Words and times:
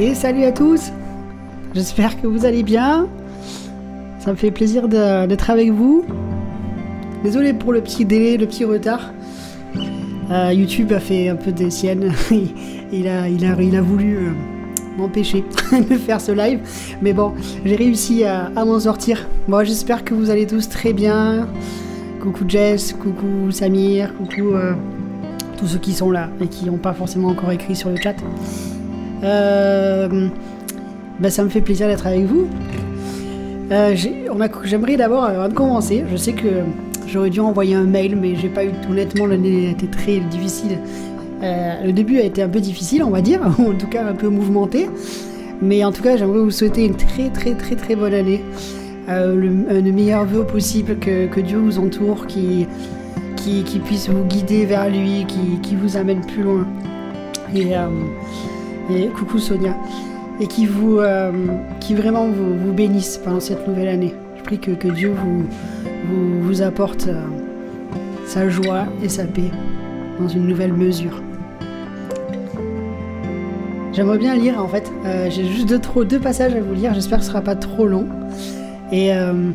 Et 0.00 0.14
salut 0.14 0.44
à 0.44 0.52
tous 0.52 0.92
J'espère 1.74 2.18
que 2.18 2.26
vous 2.26 2.46
allez 2.46 2.62
bien. 2.62 3.06
Ça 4.18 4.30
me 4.30 4.36
fait 4.36 4.50
plaisir 4.50 4.88
d'être 4.88 5.50
avec 5.50 5.70
vous. 5.72 6.06
Désolé 7.22 7.52
pour 7.52 7.74
le 7.74 7.82
petit 7.82 8.06
délai, 8.06 8.38
le 8.38 8.46
petit 8.46 8.64
retard. 8.64 9.12
Euh, 10.30 10.54
YouTube 10.54 10.90
a 10.92 11.00
fait 11.00 11.28
un 11.28 11.36
peu 11.36 11.52
des 11.52 11.70
siennes. 11.70 12.14
il, 12.92 13.08
a, 13.08 13.82
voulu 13.82 14.16
euh, 14.16 14.30
m'empêcher 14.96 15.44
de 15.90 15.98
faire 15.98 16.22
ce 16.22 16.32
live. 16.32 16.60
Mais 17.02 17.12
bon, 17.12 17.34
j'ai 17.66 17.76
réussi 17.76 18.24
à, 18.24 18.50
m'en 18.56 18.80
sortir. 18.80 19.28
Bon, 19.48 19.62
j'espère 19.66 20.02
que 20.02 20.14
vous 20.14 20.30
allez 20.30 20.46
tous 20.46 20.70
très 20.70 20.94
bien. 20.94 21.46
Coucou 22.22 22.44
Jess, 22.48 22.94
coucou 22.94 23.50
Samir, 23.50 24.16
coucou 24.16 24.54
euh, 24.54 24.72
tous 25.58 25.66
ceux 25.66 25.78
qui 25.78 25.92
sont 25.92 26.10
là 26.10 26.30
et 26.40 26.46
qui 26.46 26.64
n'ont 26.64 26.78
pas 26.78 26.94
forcément 26.94 27.28
encore 27.28 27.52
écrit 27.52 27.76
sur 27.76 27.90
le 27.90 27.96
chat. 27.96 28.16
Bah, 29.22 30.08
ça 31.28 31.44
me 31.44 31.48
fait 31.48 31.60
plaisir 31.60 31.86
d'être 31.88 32.06
avec 32.06 32.24
vous. 32.24 32.48
J'aimerais 34.64 34.96
d'abord, 34.96 35.24
avant 35.24 35.48
de 35.48 35.54
commencer, 35.54 36.04
je 36.10 36.16
sais 36.16 36.32
que 36.32 36.64
J'aurais 37.12 37.30
dû 37.30 37.40
envoyer 37.40 37.74
un 37.74 37.84
mail, 37.84 38.14
mais 38.14 38.36
j'ai 38.36 38.48
pas 38.48 38.64
eu. 38.64 38.70
Honnêtement, 38.88 39.26
l'année 39.26 39.66
a 39.66 39.70
été 39.70 39.88
très 39.88 40.20
difficile. 40.20 40.78
Euh, 41.42 41.84
le 41.84 41.92
début 41.92 42.18
a 42.18 42.22
été 42.22 42.40
un 42.40 42.48
peu 42.48 42.60
difficile, 42.60 43.02
on 43.02 43.10
va 43.10 43.20
dire, 43.20 43.40
en 43.58 43.72
tout 43.72 43.88
cas 43.88 44.06
un 44.06 44.14
peu 44.14 44.28
mouvementé. 44.28 44.88
Mais 45.60 45.82
en 45.84 45.90
tout 45.90 46.02
cas, 46.02 46.16
j'aimerais 46.16 46.38
vous 46.38 46.52
souhaiter 46.52 46.84
une 46.84 46.94
très 46.94 47.30
très 47.30 47.54
très 47.54 47.74
très 47.74 47.96
bonne 47.96 48.14
année. 48.14 48.44
Euh, 49.08 49.34
le, 49.34 49.92
meilleur 49.92 50.24
vœu 50.24 50.44
possible, 50.44 50.98
que, 51.00 51.40
Dieu 51.40 51.58
vous 51.58 51.80
entoure, 51.80 52.28
qui, 52.28 52.68
qui, 53.34 53.80
puisse 53.84 54.08
vous 54.08 54.24
guider 54.24 54.64
vers 54.64 54.88
lui, 54.88 55.26
qui, 55.26 55.74
vous 55.74 55.96
amène 55.96 56.20
plus 56.20 56.44
loin. 56.44 56.64
Euh, 57.56 57.88
coucou 59.14 59.38
Sonia. 59.38 59.76
Et 60.40 60.46
qui, 60.46 60.64
vous, 60.64 61.00
qui 61.80 61.94
vraiment 61.94 62.28
vous, 62.28 62.72
bénisse 62.72 63.18
pendant 63.18 63.40
cette 63.40 63.68
nouvelle 63.68 63.88
année. 63.88 64.14
Je 64.40 64.42
prie 64.42 64.58
que, 64.58 64.88
Dieu 64.88 65.12
vous, 65.14 65.44
vous, 66.40 66.62
apporte 66.62 67.08
euh, 67.08 67.24
sa 68.26 68.48
joie 68.48 68.86
et 69.02 69.08
sa 69.10 69.24
paix 69.24 69.50
dans 70.18 70.28
une 70.28 70.46
nouvelle 70.46 70.72
mesure. 70.72 71.22
J'aimerais 73.92 74.18
bien 74.18 74.34
lire 74.34 74.58
en 74.58 74.68
fait, 74.68 74.90
euh, 75.04 75.28
j'ai 75.30 75.44
juste 75.44 75.68
deux, 75.68 75.78
trop, 75.78 76.04
deux 76.04 76.20
passages 76.20 76.54
à 76.54 76.60
vous 76.60 76.72
lire, 76.72 76.94
j'espère 76.94 77.18
que 77.18 77.24
ce 77.24 77.30
sera 77.30 77.42
pas 77.42 77.54
trop 77.54 77.86
long. 77.86 78.06
Et 78.92 79.14
euh, 79.14 79.50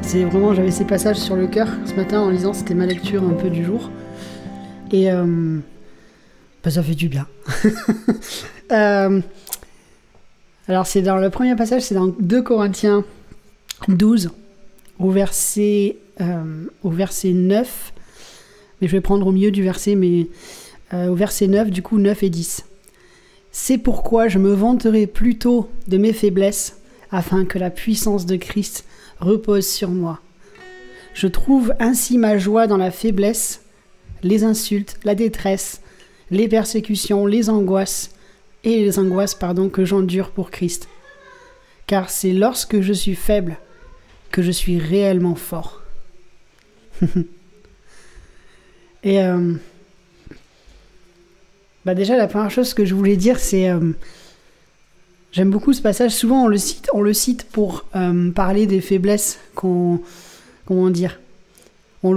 c'est 0.00 0.22
vraiment, 0.24 0.54
j'avais 0.54 0.70
ces 0.70 0.84
passages 0.84 1.16
sur 1.16 1.34
le 1.34 1.48
cœur 1.48 1.66
ce 1.84 1.94
matin 1.94 2.20
en 2.20 2.30
lisant, 2.30 2.52
c'était 2.52 2.74
ma 2.74 2.86
lecture 2.86 3.22
un 3.24 3.34
peu 3.34 3.50
du 3.50 3.64
jour. 3.64 3.90
Et 4.92 5.08
bah, 6.62 6.70
ça 6.70 6.82
fait 6.82 6.94
du 6.94 7.08
bien. 7.08 7.26
alors 10.68 10.86
c'est 10.86 11.02
dans 11.02 11.16
le 11.16 11.30
premier 11.30 11.56
passage, 11.56 11.82
c'est 11.82 11.94
dans 11.94 12.06
2 12.06 12.42
Corinthiens 12.42 13.04
12 13.88 14.30
au 14.98 15.10
verset, 15.10 15.96
euh, 16.20 16.66
au 16.82 16.90
verset 16.90 17.32
9, 17.32 17.92
mais 18.80 18.88
je 18.88 18.92
vais 18.92 19.00
prendre 19.00 19.26
au 19.26 19.32
milieu 19.32 19.50
du 19.50 19.62
verset, 19.62 19.94
mais 19.94 20.28
euh, 20.94 21.08
au 21.08 21.14
verset 21.14 21.48
9, 21.48 21.70
du 21.70 21.82
coup 21.82 21.98
9 21.98 22.22
et 22.22 22.30
10. 22.30 22.64
C'est 23.50 23.78
pourquoi 23.78 24.28
je 24.28 24.38
me 24.38 24.52
vanterai 24.52 25.06
plutôt 25.06 25.68
de 25.88 25.98
mes 25.98 26.12
faiblesses, 26.12 26.78
afin 27.10 27.44
que 27.44 27.58
la 27.58 27.70
puissance 27.70 28.24
de 28.24 28.36
Christ 28.36 28.86
repose 29.20 29.66
sur 29.66 29.90
moi. 29.90 30.20
Je 31.14 31.26
trouve 31.26 31.74
ainsi 31.78 32.16
ma 32.16 32.38
joie 32.38 32.66
dans 32.66 32.78
la 32.78 32.90
faiblesse, 32.90 33.60
les 34.22 34.44
insultes, 34.44 34.98
la 35.04 35.14
détresse, 35.14 35.81
les 36.32 36.48
persécutions, 36.48 37.26
les 37.26 37.48
angoisses, 37.48 38.10
et 38.64 38.80
les 38.80 38.98
angoisses 38.98 39.34
pardon, 39.34 39.68
que 39.68 39.84
j'endure 39.84 40.30
pour 40.30 40.50
Christ. 40.50 40.88
Car 41.86 42.10
c'est 42.10 42.32
lorsque 42.32 42.80
je 42.80 42.92
suis 42.92 43.14
faible 43.14 43.56
que 44.32 44.42
je 44.42 44.50
suis 44.50 44.78
réellement 44.78 45.36
fort. 45.36 45.82
Et 49.04 49.20
euh, 49.20 49.54
bah 51.84 51.94
déjà, 51.94 52.16
la 52.16 52.28
première 52.28 52.50
chose 52.50 52.74
que 52.74 52.84
je 52.84 52.94
voulais 52.94 53.16
dire, 53.16 53.38
c'est 53.38 53.68
euh, 53.68 53.92
j'aime 55.32 55.50
beaucoup 55.50 55.72
ce 55.72 55.82
passage. 55.82 56.12
Souvent, 56.12 56.44
on 56.44 56.48
le 56.48 56.58
cite, 56.58 56.88
on 56.92 57.02
le 57.02 57.12
cite 57.12 57.44
pour 57.44 57.84
euh, 57.96 58.30
parler 58.30 58.66
des 58.66 58.80
faiblesses 58.80 59.38
qu'on, 59.54 60.00
comment 60.66 60.90
dire, 60.90 61.18
on 62.04 62.14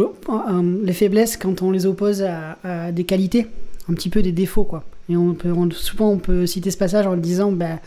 les 0.83 0.93
faiblesses 0.93 1.37
quand 1.37 1.61
on 1.61 1.69
les 1.69 1.85
oppose 1.85 2.23
à, 2.23 2.91
des 2.91 3.03
qualités, 3.03 3.45
un 3.89 3.93
petit 3.93 4.09
peu 4.09 4.21
des 4.21 4.31
défauts, 4.31 4.63
quoi. 4.63 4.83
Et 5.09 5.17
on 5.17 5.33
peut, 5.33 5.53
souvent, 5.71 6.11
on 6.11 6.17
peut 6.17 6.45
citer 6.45 6.71
ce 6.71 6.77
passage 6.77 7.05
en 7.05 7.13
le 7.13 7.21
disant, 7.21 7.51
bah, 7.51 7.79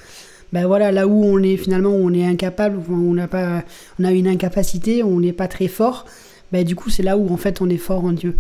ben 0.53 0.67
voilà, 0.67 0.93
là 0.93 1.07
où 1.07 1.25
on 1.25 1.43
est 1.43 1.57
finalement, 1.57 1.91
on 1.91 2.13
est 2.13 2.25
incapable, 2.25 2.81
on 2.91 3.15
n'a 3.15 3.29
pas, 3.29 3.65
on 3.99 4.05
a 4.05 4.13
une 4.13 4.27
incapacité, 4.29 5.03
on 5.03 5.21
n'est 5.21 5.33
pas 5.33 5.49
très 5.49 5.69
fort, 5.69 6.07
ben 6.53 6.65
du 6.65 6.75
coup 6.75 6.89
c'est 6.89 7.03
là 7.03 7.19
où 7.19 7.31
en 7.31 7.37
fait 7.37 7.61
on 7.61 7.69
est 7.69 7.77
fort 7.77 8.05
en 8.05 8.13
Dieu. 8.13 8.35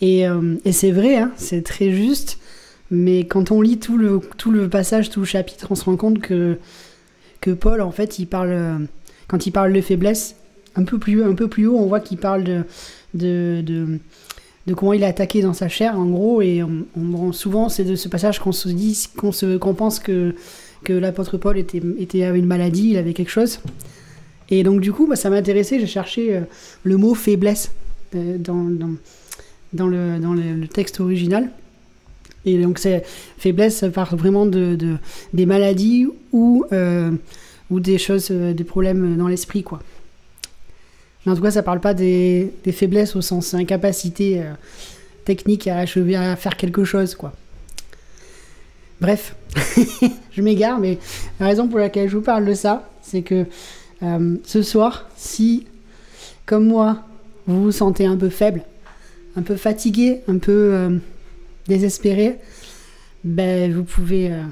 Et, 0.00 0.26
euh, 0.26 0.54
et 0.64 0.72
c'est 0.72 0.90
vrai, 0.90 1.16
hein, 1.16 1.32
c'est 1.36 1.62
très 1.62 1.90
juste, 1.92 2.38
mais 2.90 3.26
quand 3.26 3.50
on 3.50 3.60
lit 3.60 3.78
tout 3.78 3.98
le, 3.98 4.20
tout 4.38 4.50
le 4.50 4.70
passage, 4.70 5.10
tout 5.10 5.20
le 5.20 5.26
chapitre, 5.26 5.66
on 5.70 5.74
se 5.74 5.84
rend 5.84 5.96
compte 5.96 6.20
que, 6.20 6.56
que 7.42 7.50
Paul 7.50 7.82
en 7.82 7.90
fait 7.90 8.18
il 8.18 8.26
parle, 8.26 8.86
quand 9.26 9.46
il 9.46 9.50
parle 9.50 9.74
de 9.74 9.80
faiblesse, 9.82 10.36
un 10.76 10.84
peu 10.84 10.98
plus, 10.98 11.22
un 11.22 11.34
peu 11.34 11.48
plus 11.48 11.66
haut, 11.66 11.76
on 11.76 11.86
voit 11.86 12.00
qu'il 12.00 12.18
parle 12.18 12.64
de 13.12 13.98
de 14.68 14.74
comment 14.74 14.92
il 14.92 15.02
est 15.02 15.06
attaqué 15.06 15.42
dans 15.42 15.54
sa 15.54 15.68
chair, 15.68 15.98
en 15.98 16.06
gros, 16.06 16.40
et 16.42 16.62
on, 16.62 17.32
souvent 17.32 17.68
c'est 17.68 17.84
de 17.84 17.96
ce 17.96 18.08
passage 18.08 18.38
qu'on 18.38 18.52
se 18.52 18.68
dit, 18.68 19.08
qu'on 19.16 19.32
se, 19.32 19.56
qu'on 19.56 19.74
pense 19.74 19.98
que 19.98 20.34
l'apôtre 20.88 21.38
Paul 21.38 21.58
était, 21.58 21.82
était, 21.98 22.22
avait 22.22 22.38
une 22.38 22.46
maladie, 22.46 22.90
il 22.90 22.96
avait 22.96 23.14
quelque 23.14 23.30
chose. 23.30 23.58
Et 24.50 24.62
donc 24.62 24.80
du 24.80 24.92
coup, 24.92 25.12
ça 25.14 25.30
m'intéressait, 25.30 25.80
j'ai 25.80 25.86
cherché 25.86 26.36
euh, 26.36 26.40
le 26.82 26.96
mot 26.96 27.14
faiblesse 27.14 27.72
euh, 28.14 28.38
dans, 28.38 28.64
le, 29.86 30.66
texte 30.66 31.00
original. 31.00 31.50
Et 32.44 32.58
donc 32.58 32.78
c'est 32.78 33.04
faiblesse, 33.36 33.84
part 33.92 34.16
vraiment 34.16 34.46
de 34.46 34.96
des 35.32 35.44
maladies 35.44 36.06
ou, 36.32 36.64
euh, 36.72 37.10
ou 37.70 37.80
des 37.80 37.98
choses, 37.98 38.30
des 38.30 38.64
problèmes 38.64 39.16
dans 39.16 39.28
l'esprit, 39.28 39.62
quoi. 39.62 39.80
Mais 41.24 41.32
en 41.32 41.36
tout 41.36 41.42
cas, 41.42 41.50
ça 41.50 41.62
parle 41.62 41.80
pas 41.80 41.94
des, 41.94 42.52
faiblesses 42.72 43.16
au 43.16 43.20
sens 43.20 43.54
incapacité 43.54 44.42
technique 45.24 45.66
à 45.66 45.78
achever, 45.78 46.16
à 46.16 46.36
faire 46.36 46.56
quelque 46.56 46.84
chose, 46.84 47.14
quoi. 47.14 47.32
Bref, 49.00 49.36
je 50.32 50.42
m'égare, 50.42 50.80
mais 50.80 50.98
la 51.38 51.46
raison 51.46 51.68
pour 51.68 51.78
laquelle 51.78 52.08
je 52.08 52.16
vous 52.16 52.22
parle 52.22 52.44
de 52.44 52.54
ça, 52.54 52.88
c'est 53.02 53.22
que 53.22 53.46
euh, 54.02 54.36
ce 54.44 54.62
soir, 54.62 55.08
si, 55.16 55.66
comme 56.46 56.66
moi, 56.66 57.04
vous 57.46 57.64
vous 57.64 57.72
sentez 57.72 58.06
un 58.06 58.16
peu 58.16 58.28
faible, 58.28 58.62
un 59.36 59.42
peu 59.42 59.56
fatigué, 59.56 60.20
un 60.26 60.38
peu 60.38 60.70
euh, 60.74 60.98
désespéré, 61.66 62.38
ben 63.24 63.72
vous 63.72 63.84
pouvez. 63.84 64.32
Euh, 64.32 64.42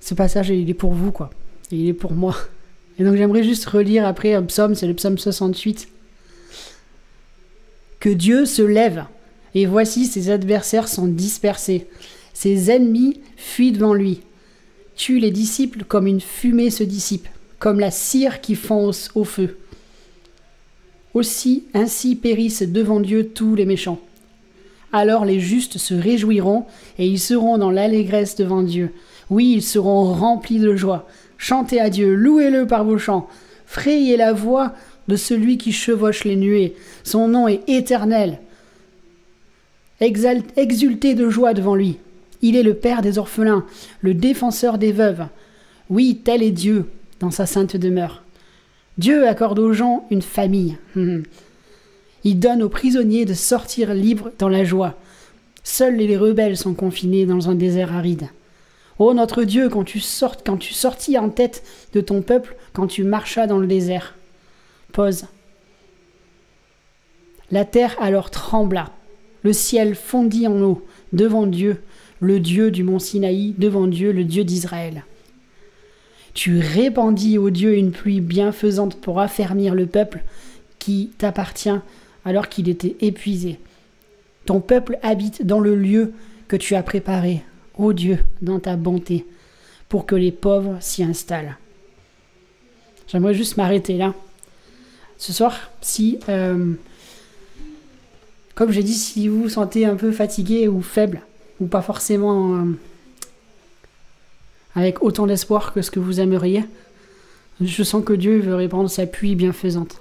ce 0.00 0.14
passage, 0.14 0.50
il 0.50 0.68
est 0.68 0.74
pour 0.74 0.92
vous, 0.92 1.10
quoi. 1.10 1.30
il 1.70 1.88
est 1.88 1.94
pour 1.94 2.12
moi. 2.12 2.36
Et 2.98 3.04
donc 3.04 3.16
j'aimerais 3.16 3.42
juste 3.42 3.66
relire 3.66 4.06
après 4.06 4.34
un 4.34 4.42
psaume, 4.42 4.74
c'est 4.74 4.86
le 4.86 4.94
psaume 4.94 5.18
68. 5.18 5.88
Que 8.00 8.08
Dieu 8.08 8.46
se 8.46 8.62
lève, 8.62 9.04
et 9.54 9.66
voici 9.66 10.06
ses 10.06 10.30
adversaires 10.30 10.88
sont 10.88 11.06
dispersés. 11.06 11.86
Ses 12.34 12.70
ennemis 12.70 13.20
fuient 13.36 13.72
devant 13.72 13.94
lui. 13.94 14.20
Tue 14.96 15.18
les 15.18 15.30
disciples 15.30 15.84
comme 15.84 16.06
une 16.06 16.20
fumée 16.20 16.70
se 16.70 16.84
dissipe, 16.84 17.28
comme 17.58 17.80
la 17.80 17.90
cire 17.90 18.40
qui 18.40 18.54
fonce 18.54 19.10
au 19.14 19.24
feu. 19.24 19.58
Aussi, 21.14 21.64
ainsi 21.74 22.14
périssent 22.16 22.62
devant 22.62 23.00
Dieu 23.00 23.28
tous 23.28 23.54
les 23.54 23.64
méchants. 23.64 24.00
Alors 24.92 25.24
les 25.24 25.40
justes 25.40 25.78
se 25.78 25.94
réjouiront 25.94 26.66
et 26.98 27.06
ils 27.06 27.20
seront 27.20 27.58
dans 27.58 27.70
l'allégresse 27.70 28.36
devant 28.36 28.62
Dieu. 28.62 28.92
Oui, 29.28 29.54
ils 29.56 29.62
seront 29.62 30.12
remplis 30.14 30.58
de 30.58 30.76
joie. 30.76 31.08
Chantez 31.38 31.80
à 31.80 31.90
Dieu, 31.90 32.14
louez-le 32.14 32.66
par 32.66 32.84
vos 32.84 32.98
chants. 32.98 33.28
Frayez 33.66 34.16
la 34.16 34.32
voix 34.32 34.72
de 35.08 35.16
celui 35.16 35.58
qui 35.58 35.72
chevauche 35.72 36.24
les 36.24 36.36
nuées. 36.36 36.74
Son 37.04 37.28
nom 37.28 37.48
est 37.48 37.68
éternel. 37.68 38.40
Exultez 40.00 41.14
de 41.14 41.28
joie 41.28 41.54
devant 41.54 41.74
lui. 41.74 41.98
Il 42.42 42.56
est 42.56 42.62
le 42.62 42.74
Père 42.74 43.02
des 43.02 43.18
orphelins, 43.18 43.64
le 44.02 44.14
défenseur 44.14 44.78
des 44.78 44.92
veuves. 44.92 45.26
Oui, 45.88 46.20
tel 46.22 46.42
est 46.42 46.50
Dieu 46.50 46.86
dans 47.20 47.30
sa 47.30 47.46
sainte 47.46 47.76
demeure. 47.76 48.22
Dieu 48.98 49.26
accorde 49.26 49.58
aux 49.58 49.72
gens 49.72 50.06
une 50.10 50.22
famille. 50.22 50.76
Il 52.24 52.38
donne 52.40 52.62
aux 52.62 52.68
prisonniers 52.68 53.24
de 53.24 53.34
sortir 53.34 53.94
libres 53.94 54.32
dans 54.38 54.48
la 54.48 54.64
joie. 54.64 54.98
Seuls 55.62 55.96
les 55.96 56.16
rebelles 56.16 56.56
sont 56.56 56.74
confinés 56.74 57.24
dans 57.24 57.48
un 57.48 57.54
désert 57.54 57.94
aride. 57.94 58.28
Ô 58.98 59.12
notre 59.12 59.44
Dieu, 59.44 59.68
quand 59.68 59.84
tu, 59.84 60.02
quand 60.44 60.56
tu 60.56 60.72
sortis 60.72 61.18
en 61.18 61.28
tête 61.28 61.62
de 61.92 62.00
ton 62.00 62.22
peuple, 62.22 62.56
quand 62.72 62.86
tu 62.86 63.04
marchas 63.04 63.46
dans 63.46 63.58
le 63.58 63.66
désert. 63.66 64.14
Pause. 64.92 65.26
La 67.50 67.64
terre 67.64 67.96
alors 68.00 68.30
trembla. 68.30 68.90
Le 69.42 69.52
ciel 69.52 69.94
fondit 69.94 70.46
en 70.46 70.60
eau 70.62 70.84
devant 71.12 71.46
Dieu 71.46 71.82
le 72.20 72.40
Dieu 72.40 72.70
du 72.70 72.82
mont 72.82 72.98
Sinaï, 72.98 73.54
devant 73.58 73.86
Dieu, 73.86 74.12
le 74.12 74.24
Dieu 74.24 74.44
d'Israël. 74.44 75.04
Tu 76.34 76.58
répandis 76.58 77.38
au 77.38 77.50
Dieu 77.50 77.76
une 77.76 77.92
pluie 77.92 78.20
bienfaisante 78.20 79.00
pour 79.00 79.20
affermir 79.20 79.74
le 79.74 79.86
peuple 79.86 80.22
qui 80.78 81.10
t'appartient 81.18 81.78
alors 82.24 82.48
qu'il 82.48 82.68
était 82.68 82.96
épuisé. 83.00 83.58
Ton 84.44 84.60
peuple 84.60 84.98
habite 85.02 85.46
dans 85.46 85.60
le 85.60 85.74
lieu 85.74 86.12
que 86.48 86.56
tu 86.56 86.74
as 86.74 86.82
préparé, 86.82 87.42
ô 87.76 87.92
Dieu, 87.92 88.18
dans 88.42 88.60
ta 88.60 88.76
bonté, 88.76 89.26
pour 89.88 90.06
que 90.06 90.14
les 90.14 90.32
pauvres 90.32 90.76
s'y 90.80 91.02
installent. 91.02 91.56
J'aimerais 93.08 93.34
juste 93.34 93.56
m'arrêter 93.56 93.96
là. 93.96 94.14
Ce 95.18 95.32
soir, 95.32 95.70
si, 95.80 96.18
euh, 96.28 96.74
comme 98.54 98.72
j'ai 98.72 98.82
dit, 98.82 98.94
si 98.94 99.28
vous 99.28 99.44
vous 99.44 99.48
sentez 99.48 99.86
un 99.86 99.96
peu 99.96 100.12
fatigué 100.12 100.68
ou 100.68 100.82
faible, 100.82 101.22
ou 101.60 101.66
pas 101.66 101.82
forcément 101.82 102.56
euh, 102.56 102.64
avec 104.74 105.02
autant 105.02 105.26
d'espoir 105.26 105.72
que 105.72 105.82
ce 105.82 105.90
que 105.90 106.00
vous 106.00 106.20
aimeriez, 106.20 106.64
je 107.60 107.82
sens 107.82 108.04
que 108.04 108.12
Dieu 108.12 108.40
veut 108.40 108.54
répandre 108.54 108.90
sa 108.90 109.06
pluie 109.06 109.34
bienfaisante 109.34 110.00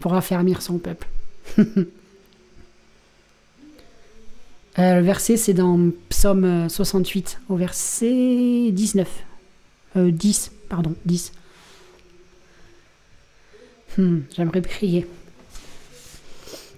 pour 0.00 0.14
affermir 0.14 0.60
son 0.60 0.78
peuple. 0.78 1.08
Euh, 4.78 4.96
le 4.96 5.02
verset, 5.02 5.36
c'est 5.36 5.54
dans 5.54 5.90
Psaume 6.08 6.68
68, 6.68 7.40
au 7.48 7.56
verset 7.56 8.70
19. 8.72 9.08
10, 9.96 10.52
pardon, 10.68 10.94
10. 11.06 11.32
Hmm, 13.96 14.20
j'aimerais 14.36 14.60
prier. 14.60 15.06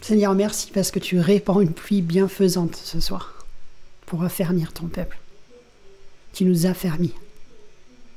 Seigneur, 0.00 0.34
merci 0.34 0.70
parce 0.72 0.92
que 0.92 1.00
tu 1.00 1.18
répands 1.18 1.60
une 1.60 1.72
pluie 1.72 2.00
bienfaisante 2.00 2.76
ce 2.76 3.00
soir 3.00 3.44
pour 4.06 4.22
affermir 4.22 4.72
ton 4.72 4.86
peuple. 4.86 5.18
Tu 6.32 6.44
nous 6.44 6.66
affermis. 6.66 7.12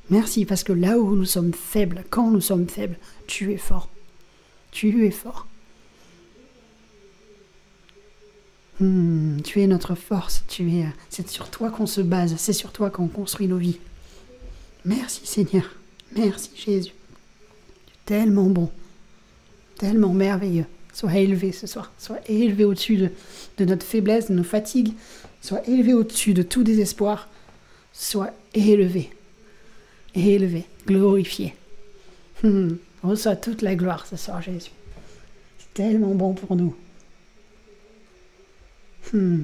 Merci 0.09 0.45
parce 0.45 0.63
que 0.63 0.73
là 0.73 0.99
où 0.99 1.15
nous 1.15 1.25
sommes 1.25 1.53
faibles, 1.53 2.03
quand 2.09 2.29
nous 2.29 2.41
sommes 2.41 2.69
faibles, 2.69 2.97
tu 3.27 3.51
es 3.51 3.57
fort. 3.57 3.89
Tu 4.71 5.05
es 5.05 5.11
fort. 5.11 5.47
Hmm, 8.81 9.41
tu 9.41 9.61
es 9.61 9.67
notre 9.67 9.95
force. 9.95 10.43
Tu 10.49 10.69
es. 10.73 10.85
C'est 11.09 11.29
sur 11.29 11.49
toi 11.49 11.69
qu'on 11.69 11.85
se 11.87 12.01
base. 12.01 12.35
C'est 12.37 12.51
sur 12.51 12.73
toi 12.73 12.89
qu'on 12.89 13.07
construit 13.07 13.47
nos 13.47 13.57
vies. 13.57 13.79
Merci 14.83 15.21
Seigneur. 15.23 15.63
Merci 16.13 16.49
Jésus. 16.55 16.91
Tu 18.05 18.13
es 18.13 18.17
tellement 18.19 18.49
bon 18.49 18.69
tellement 19.81 20.13
merveilleux. 20.13 20.65
Sois 20.93 21.15
élevé 21.15 21.51
ce 21.51 21.65
soir. 21.65 21.91
Sois 21.97 22.19
élevé 22.27 22.65
au-dessus 22.65 22.97
de, 23.57 23.65
notre 23.65 23.85
faiblesse, 23.85 24.29
de 24.29 24.35
nos 24.35 24.43
fatigues. 24.43 24.93
Sois 25.41 25.67
élevé 25.67 25.95
au-dessus 25.95 26.35
de 26.35 26.43
tout 26.43 26.63
désespoir. 26.63 27.27
Sois 27.91 28.29
élevé. 28.53 29.09
Élevé. 30.13 30.65
Glorifié. 30.85 31.55
Hmm. 32.43 32.75
Reçois 33.01 33.35
toute 33.35 33.63
la 33.63 33.73
gloire 33.73 34.05
ce 34.05 34.15
soir, 34.17 34.39
Jésus. 34.43 34.71
C'est 35.57 35.73
tellement 35.73 36.13
bon 36.13 36.35
pour 36.35 36.55
nous. 36.55 36.75
Hmm. 39.11 39.43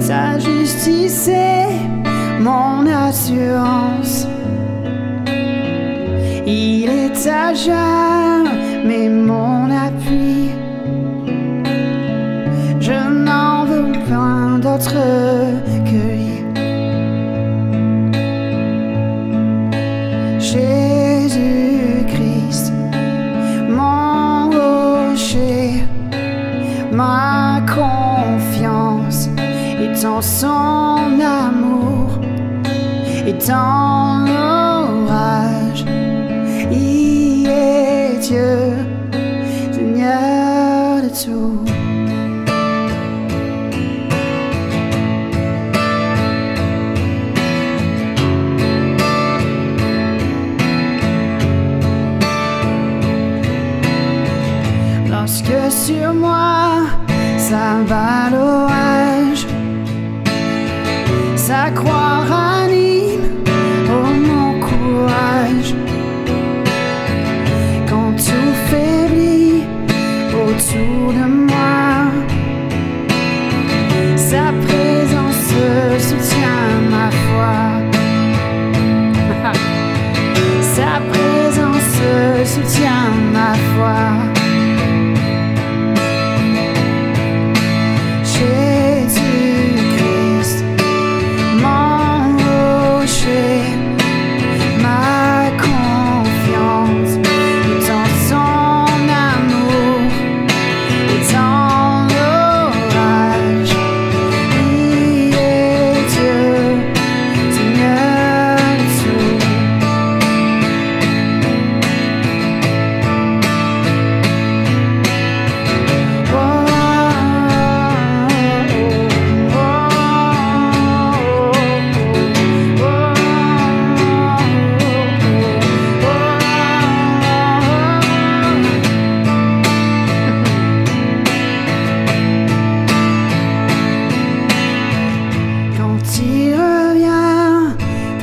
Sa 0.00 0.38
justice 0.38 1.28
est 1.28 1.70
mon 2.38 2.86
assurance. 2.86 4.26
Il 6.46 6.90
est 6.90 7.26
à 7.26 7.54
jamais. 7.54 7.99
dans 33.46 34.24
l'orage. 34.26 35.84
Il 36.70 37.46
est 37.48 38.18
Dieu, 38.20 38.72
Seigneur 39.72 41.02
de 41.02 41.08
tout. 41.08 41.64
Lorsque 55.10 55.70
sur 55.70 56.12
moi 56.14 56.82
ça 57.38 57.78
va 57.86 58.30
l'orage, 58.30 59.46
ça 61.36 61.70
croira 61.74 62.66
ni 62.68 62.99
hold 71.00 71.14
him 71.14 71.39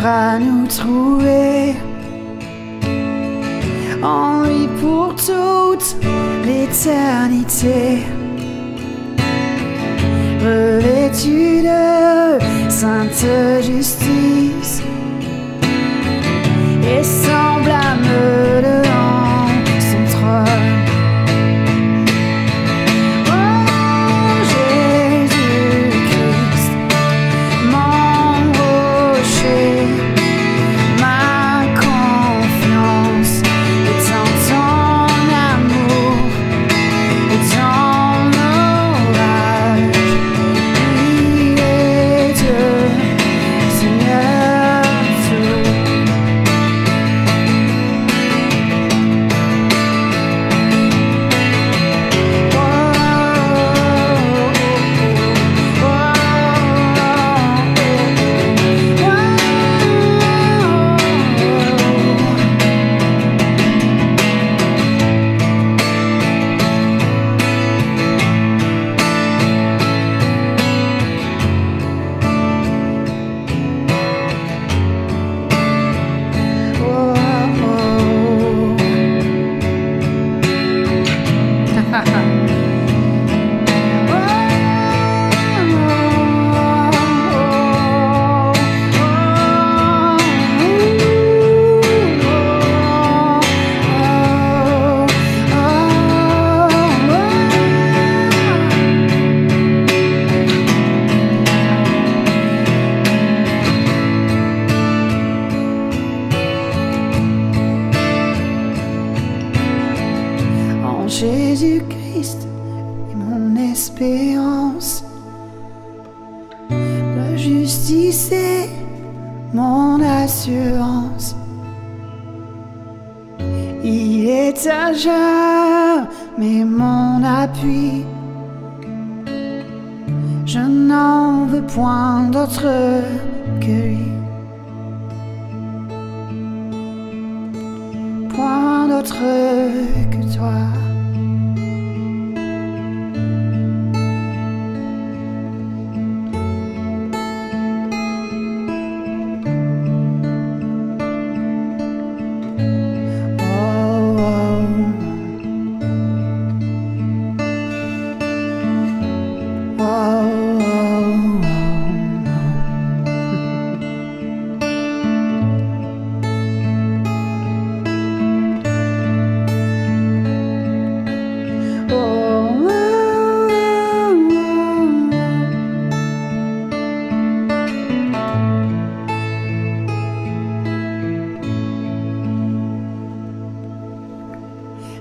à 0.05 0.37
nous 0.39 0.67
trouver. 0.67 1.75
En 4.03 4.43
lui 4.43 4.67
pour 4.79 5.15
toute 5.15 5.97
l'éternité. 6.45 8.03
Revêtu 10.39 11.63
de 11.63 12.39
sainte 12.69 13.25
justice 13.61 14.81
et 16.83 17.03
semblable 17.03 18.76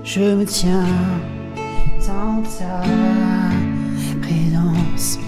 je 0.07 0.21
me 0.21 0.45
tiens 0.45 0.85
dans 2.07 2.41
ta 2.41 2.81
présence. 4.21 5.19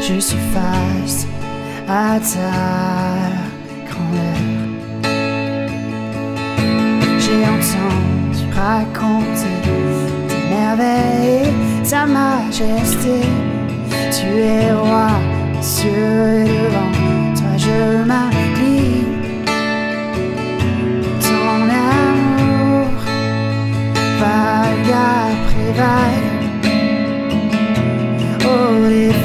Je 0.00 0.18
suis 0.18 0.44
face 0.52 1.26
à 1.88 2.18
ta 2.18 2.52
grandeur. 3.88 4.40
J'ai 7.20 7.44
entendu 7.54 8.42
raconter 8.52 9.56
tes 10.28 10.42
merveilles 10.50 11.52
ta 11.88 12.06
majesté. 12.06 13.20
Tu 14.10 14.26
es 14.26 14.72
roi, 14.72 15.10
Dieu 15.60 16.44
devant 16.44 17.34
toi 17.36 17.56
je 17.56 18.04
m'arrête. 18.04 18.51
regards 24.82 25.52
prairies. 25.52 26.42
Oh, 28.44 28.88
les 28.88 29.21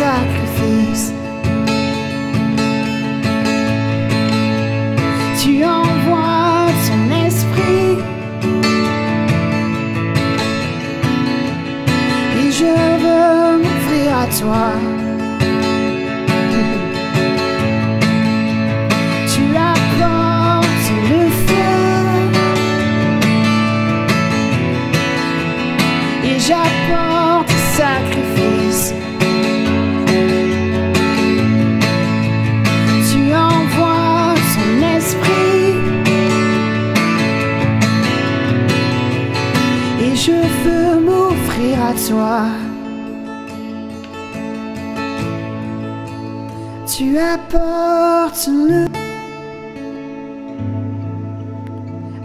sacrifice. 0.00 1.19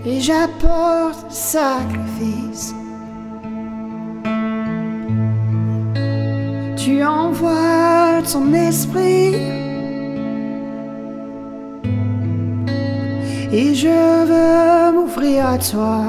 et 0.06 0.22
j'apporte 0.22 1.30
sacrifice. 1.30 2.74
Tu 6.78 7.04
envoies 7.04 8.22
ton 8.32 8.54
esprit 8.54 9.36
et 13.52 13.74
je 13.74 14.26
veux 14.30 14.92
m'ouvrir 14.94 15.48
à 15.48 15.58
toi. 15.58 16.04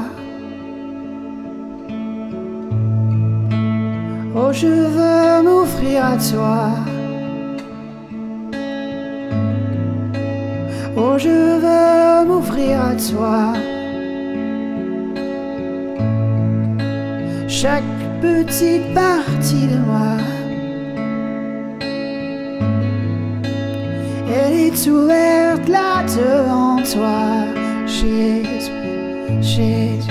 Oh, 4.37 4.53
je 4.53 4.67
veux 4.67 5.43
m'ouvrir 5.43 6.05
à 6.05 6.17
toi. 6.17 6.96
À 12.65 12.95
toi. 13.11 13.53
Chaque 17.49 17.85
petite 18.21 18.95
partie 18.95 19.67
de 19.67 19.79
moi. 19.79 20.17
Elle 24.29 24.55
est 24.55 24.87
ouverte 24.87 25.69
là 25.69 26.03
devant 26.05 26.77
toi, 26.93 27.47
Jésus, 27.87 28.71
Jésus. 29.41 30.11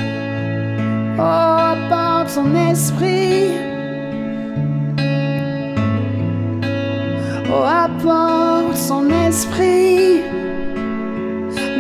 Oh, 1.18 1.22
apporte 1.22 2.34
ton 2.36 2.54
esprit. 2.72 3.52
Oh, 7.50 7.64
apporte 7.64 8.76
son 8.76 9.10
esprit 9.28 9.85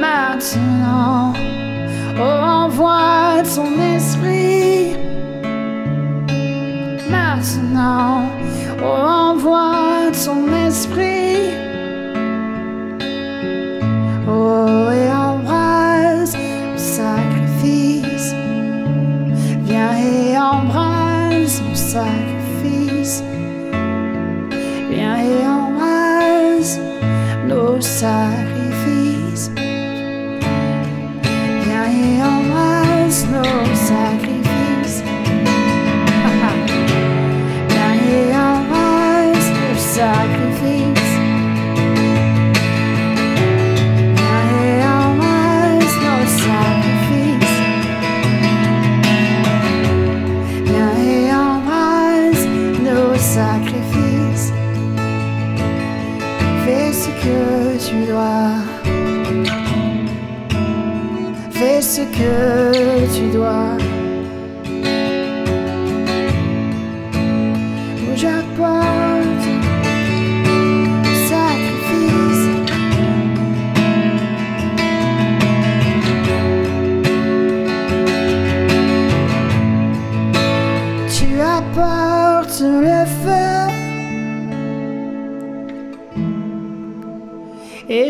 maintenant. 0.06 1.34
Oh, 2.18 2.66
envoie 2.66 3.44
ton 3.56 3.72
esprit 3.96 4.96
maintenant. 7.10 8.24
Oh, 8.82 9.32
envoie 9.32 10.12
ton 10.26 10.42
esprit. 10.68 11.50
Oh, 14.28 14.90
et 14.92 15.12
embrasse 15.12 16.34
mon 16.38 16.78
sacrifice. 16.78 18.34
Viens 19.68 19.96
et 19.98 20.38
embrasse 20.38 21.62
mon 21.68 21.76
sacrifice. 21.76 23.24
Viens 24.90 25.18
et 25.18 25.46
embrasse 25.48 26.80
nos 27.48 27.82
sacrifices. 27.82 28.45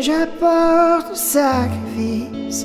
J'apporte 0.06 1.16
sacrifice. 1.16 2.64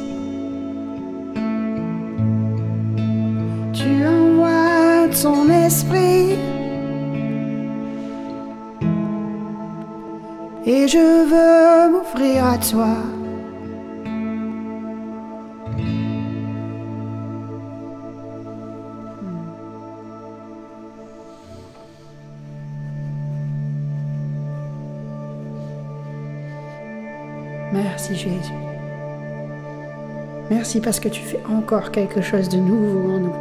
Tu 3.73 4.05
envoies 4.05 5.07
ton 5.23 5.49
esprit. 5.49 6.37
Et 10.67 10.87
je 10.87 11.07
veux 11.31 11.91
m'offrir 11.91 12.45
à 12.45 12.57
toi. 12.59 12.95
Merci 28.11 28.29
Jésus. 28.29 28.53
Merci 30.49 30.81
parce 30.81 30.99
que 30.99 31.07
tu 31.07 31.21
fais 31.21 31.39
encore 31.49 31.91
quelque 31.91 32.21
chose 32.21 32.49
de 32.49 32.57
nouveau 32.57 33.09
en 33.09 33.19
nous. 33.19 33.35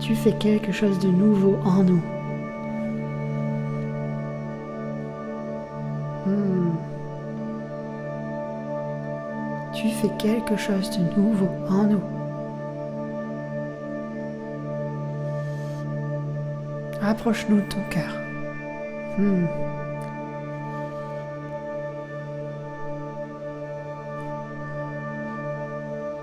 Tu 0.00 0.14
fais 0.14 0.32
quelque 0.32 0.72
chose 0.72 0.98
de 0.98 1.08
nouveau 1.08 1.58
en 1.66 1.84
nous. 1.84 2.02
Hmm. 6.24 6.70
Tu 9.74 9.90
fais 9.90 10.10
quelque 10.18 10.56
chose 10.56 10.90
de 10.98 11.20
nouveau 11.20 11.48
en 11.68 11.84
nous. 11.84 12.02
Rapproche-nous 17.02 17.56
de 17.56 17.68
ton 17.68 17.82
cœur. 17.90 18.16
Hmm. 19.18 19.81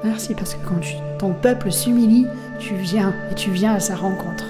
Merci 0.04 0.34
parce 0.34 0.54
que 0.54 0.66
quand 0.66 0.80
ton 1.18 1.34
peuple 1.34 1.72
s'humilie, 1.72 2.26
tu 2.58 2.74
viens 2.76 3.14
et 3.32 3.36
tu 3.36 3.52
viens 3.52 3.74
à 3.74 3.80
sa 3.80 3.96
rencontre. 3.96 4.46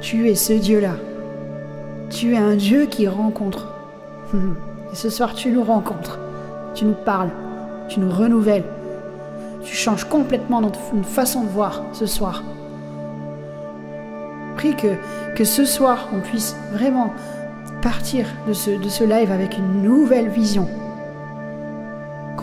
Tu 0.00 0.28
es 0.28 0.36
ce 0.36 0.52
Dieu-là. 0.52 0.94
Tu 2.10 2.34
es 2.34 2.38
un 2.38 2.54
Dieu 2.54 2.86
qui 2.86 3.08
rencontre. 3.08 3.74
Et 4.92 4.96
ce 4.96 5.10
soir, 5.10 5.34
tu 5.34 5.50
nous 5.50 5.64
rencontres. 5.64 6.20
Tu 6.74 6.84
nous 6.84 6.94
parles. 6.94 7.30
Tu 7.88 7.98
nous 7.98 8.10
renouvelles. 8.10 8.64
Tu 9.64 9.74
changes 9.74 10.04
complètement 10.04 10.60
notre 10.60 10.78
façon 11.02 11.42
de 11.42 11.48
voir 11.48 11.82
ce 11.92 12.06
soir. 12.06 12.44
Prie 14.56 14.76
que, 14.76 14.94
que 15.34 15.44
ce 15.44 15.64
soir, 15.64 16.08
on 16.14 16.20
puisse 16.20 16.54
vraiment 16.72 17.12
partir 17.82 18.26
de 18.46 18.52
ce, 18.52 18.70
de 18.70 18.88
ce 18.88 19.02
live 19.02 19.32
avec 19.32 19.58
une 19.58 19.82
nouvelle 19.82 20.28
vision 20.28 20.68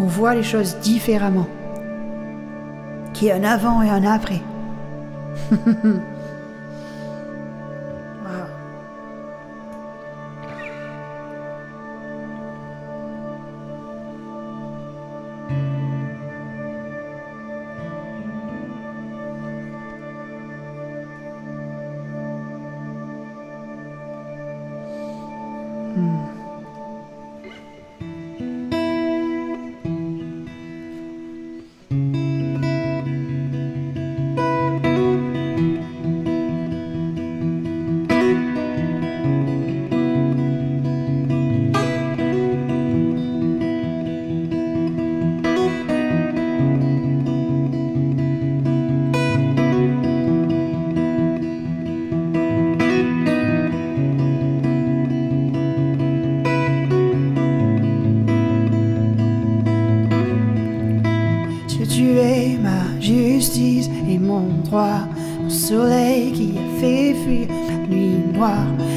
qu'on 0.02 0.08
voit 0.08 0.34
les 0.34 0.42
choses 0.42 0.78
différemment, 0.78 1.48
qu'il 3.14 3.28
y 3.28 3.32
a 3.32 3.36
un 3.36 3.44
avant 3.44 3.84
et 3.84 3.90
un 3.90 4.04
après. 4.04 4.42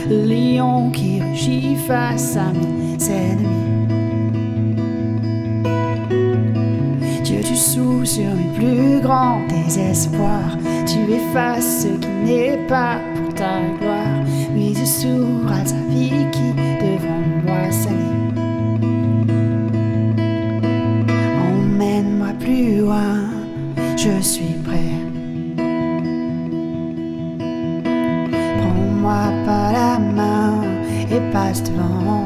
lion 0.08 0.90
qui 0.90 1.20
rugit 1.20 1.76
face 1.86 2.36
à 2.36 2.52
mes 2.52 3.10
ennemis. 3.10 3.48
Dieu, 7.22 7.40
tu 7.42 7.56
souffles 7.56 8.06
sur 8.06 8.34
mes 8.34 8.56
plus 8.56 9.00
grands 9.00 9.40
désespoirs, 9.48 10.56
tu 10.86 11.12
effaces 11.12 11.82
ce 11.82 11.88
qui 11.88 12.08
n'est 12.24 12.66
pas 12.68 12.98
pour 13.14 13.34
ta 13.34 13.60
gloire, 13.80 14.24
mais 14.54 14.72
tu 14.72 14.86
s'ouvre 14.86 15.52
à 15.52 15.60
ta 15.60 15.80
vie 15.90 16.26
qui 16.32 16.52
devant 16.80 17.24
moi 17.44 17.70
s'allie. 17.70 17.94
Emmène-moi 21.48 22.32
plus 22.40 22.78
loin, 22.78 23.24
je 23.96 24.20
suis 24.20 24.53
passe 31.34 31.64
devant. 31.64 32.23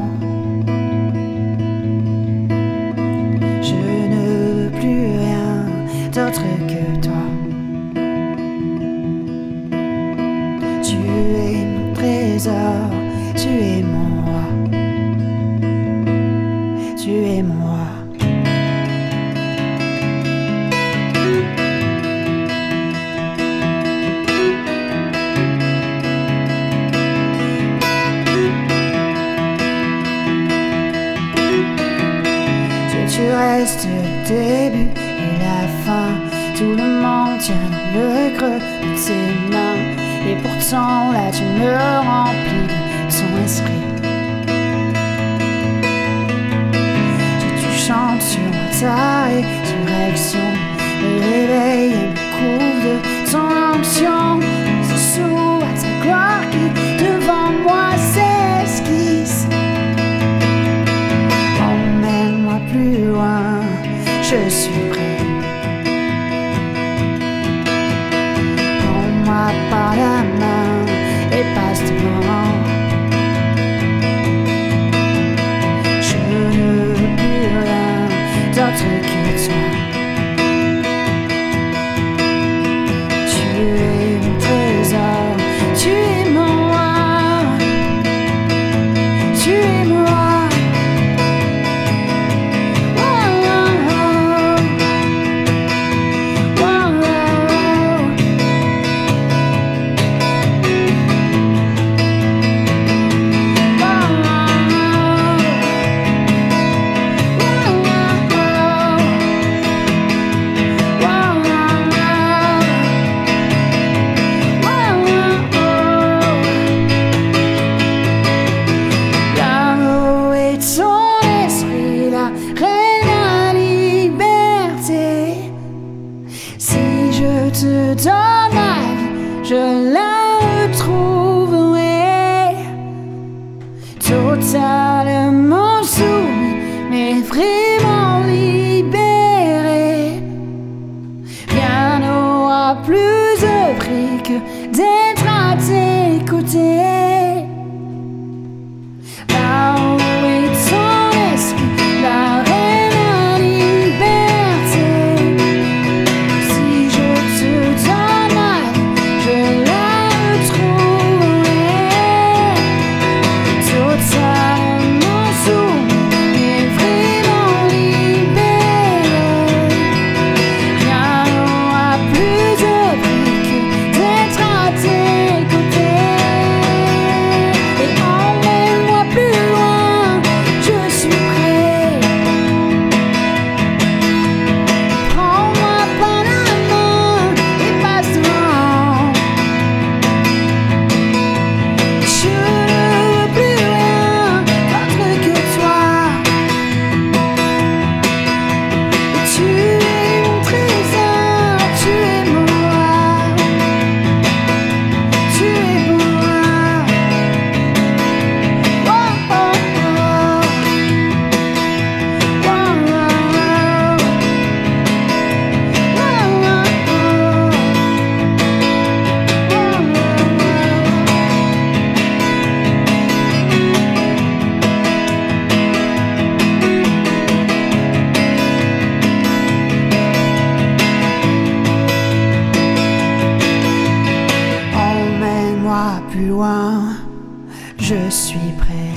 je 237.79 238.09
suis 238.09 238.51
prêt. 238.57 238.93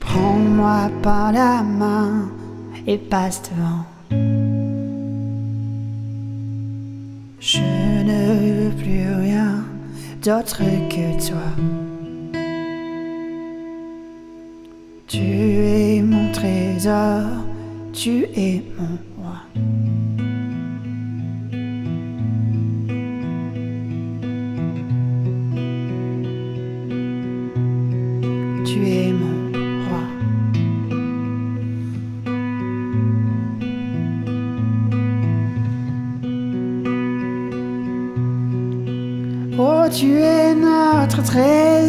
Prends-moi 0.00 0.90
par 1.02 1.32
la 1.32 1.62
main 1.62 2.30
et 2.86 2.98
passe 2.98 3.42
devant. 3.50 3.84
Je 7.40 7.60
ne 8.08 8.68
veux 8.68 8.76
plus 8.76 9.14
rien 9.20 9.64
d'autre 10.22 10.62
que 10.88 11.28
toi. 11.28 11.48
Tu 15.06 15.18
es 15.18 16.02
mon 16.02 16.32
trésor, 16.32 17.26
tu 17.92 18.24
es 18.34 18.62
mon 18.78 18.98
roi. 19.18 19.91
Tu 39.92 40.22
es 40.22 40.54
notre 40.54 41.22
trésor. 41.22 41.81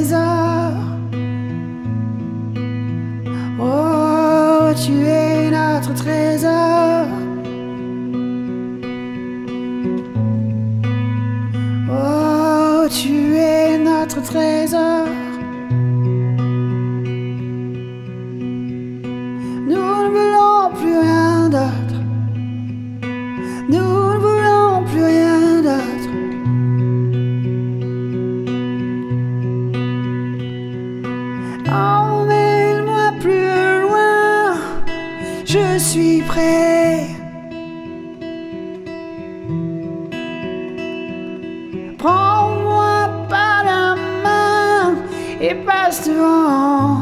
Et 45.44 45.56
passe 45.56 46.08
devant. 46.08 47.00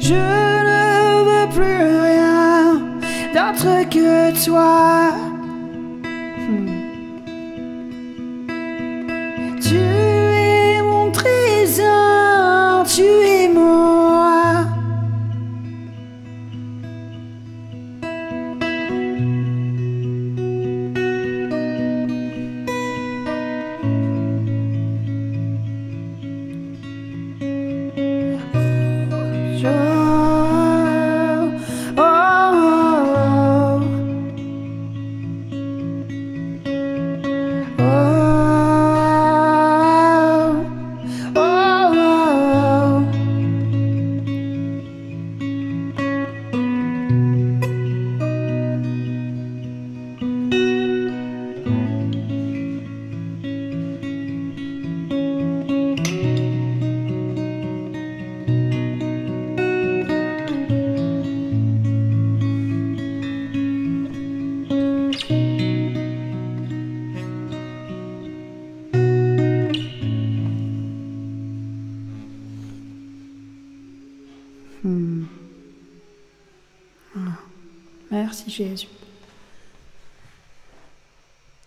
Je 0.00 0.14
ne 0.14 1.24
veux 1.28 1.48
plus 1.50 1.82
rien 2.08 2.80
d'autre 3.34 3.88
que 3.90 4.44
toi. 4.44 5.33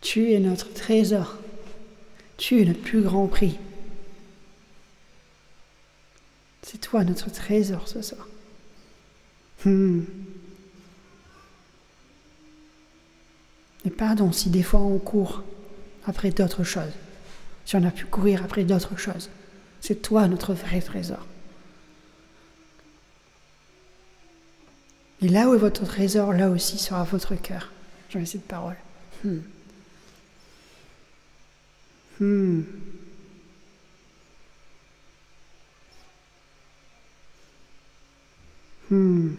Tu 0.09 0.31
es 0.31 0.39
notre 0.39 0.71
trésor. 0.73 1.35
Tu 2.37 2.61
es 2.61 2.65
notre 2.65 2.79
plus 2.79 3.01
grand 3.01 3.27
prix. 3.27 3.57
C'est 6.61 6.79
toi 6.79 7.03
notre 7.03 7.29
trésor 7.29 7.89
ce 7.89 8.01
soir. 8.01 8.25
Hmm. 9.65 10.03
Et 13.83 13.89
pardon 13.89 14.31
si 14.31 14.49
des 14.49 14.63
fois 14.63 14.79
on 14.79 14.97
court 14.97 15.43
après 16.05 16.31
d'autres 16.31 16.63
choses. 16.63 16.93
Si 17.65 17.75
on 17.75 17.83
a 17.83 17.91
pu 17.91 18.05
courir 18.05 18.41
après 18.45 18.63
d'autres 18.63 18.95
choses. 18.95 19.29
C'est 19.81 20.01
toi 20.01 20.29
notre 20.29 20.53
vrai 20.53 20.79
trésor. 20.79 21.27
Et 25.21 25.27
là 25.27 25.49
où 25.49 25.53
est 25.53 25.57
votre 25.57 25.83
trésor, 25.83 26.31
là 26.31 26.49
aussi 26.49 26.77
sera 26.77 27.03
votre 27.03 27.35
cœur. 27.35 27.73
J'en 28.09 28.21
ai 28.21 28.25
cette 28.25 28.47
parole. 28.47 28.77
Hmm. 29.25 29.39
Hmm. 32.17 32.61
Hmm. 38.89 39.33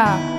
Oh, 0.00 0.37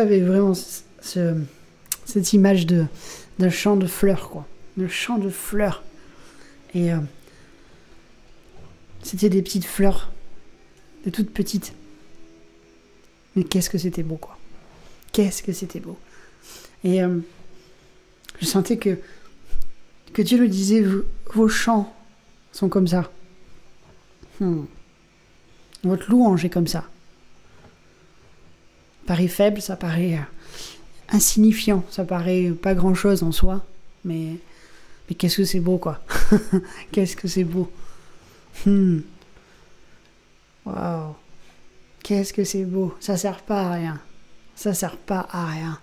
J'avais 0.00 0.20
vraiment 0.20 0.54
ce, 0.54 1.34
cette 2.06 2.32
image 2.32 2.64
de 2.64 2.86
d'un 3.38 3.50
champ 3.50 3.76
de 3.76 3.86
fleurs, 3.86 4.30
quoi. 4.30 4.46
Le 4.78 4.88
champ 4.88 5.18
de 5.18 5.28
fleurs. 5.28 5.84
Et 6.72 6.90
euh, 6.90 6.96
c'était 9.02 9.28
des 9.28 9.42
petites 9.42 9.66
fleurs, 9.66 10.10
de 11.04 11.10
toutes 11.10 11.30
petites. 11.34 11.74
Mais 13.36 13.44
qu'est-ce 13.44 13.68
que 13.68 13.76
c'était 13.76 14.02
beau, 14.02 14.16
quoi. 14.16 14.38
Qu'est-ce 15.12 15.42
que 15.42 15.52
c'était 15.52 15.80
beau. 15.80 15.98
Et 16.82 17.02
euh, 17.02 17.18
je 18.40 18.46
sentais 18.46 18.78
que, 18.78 18.96
que 20.14 20.22
Dieu 20.22 20.38
le 20.38 20.48
disait, 20.48 20.82
vos 21.34 21.48
chants 21.48 21.94
sont 22.52 22.70
comme 22.70 22.88
ça. 22.88 23.12
Hmm. 24.40 24.62
Votre 25.84 26.10
louange 26.10 26.42
est 26.46 26.50
comme 26.50 26.68
ça. 26.68 26.89
Paraît 29.10 29.26
faible, 29.26 29.60
ça 29.60 29.74
paraît 29.74 30.14
euh, 30.14 30.22
insignifiant, 31.08 31.84
ça 31.90 32.04
paraît 32.04 32.52
pas 32.52 32.76
grand 32.76 32.94
chose 32.94 33.24
en 33.24 33.32
soi, 33.32 33.66
mais, 34.04 34.36
mais 35.08 35.16
qu'est-ce 35.16 35.38
que 35.38 35.44
c'est 35.44 35.58
beau 35.58 35.78
quoi. 35.78 36.00
qu'est-ce 36.92 37.16
que 37.16 37.26
c'est 37.26 37.42
beau. 37.42 37.68
Hmm. 38.64 39.00
Waouh. 40.64 41.16
Qu'est-ce 42.04 42.32
que 42.32 42.44
c'est 42.44 42.64
beau. 42.64 42.94
Ça 43.00 43.16
sert 43.16 43.42
pas 43.42 43.62
à 43.62 43.72
rien. 43.72 44.00
Ça 44.54 44.74
sert 44.74 44.96
pas 44.96 45.26
à 45.32 45.46
rien. 45.46 45.80